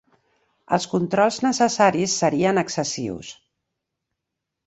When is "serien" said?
2.23-2.61